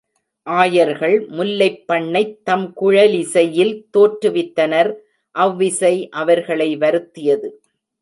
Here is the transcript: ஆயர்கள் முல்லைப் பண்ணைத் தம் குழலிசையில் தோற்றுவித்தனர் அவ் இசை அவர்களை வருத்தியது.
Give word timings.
ஆயர்கள் 0.47 1.27
முல்லைப் 1.29 1.83
பண்ணைத் 1.85 2.45
தம் 2.45 2.73
குழலிசையில் 2.81 3.73
தோற்றுவித்தனர் 3.97 4.91
அவ் 5.35 5.61
இசை 5.61 5.95
அவர்களை 6.09 6.77
வருத்தியது. 6.77 7.49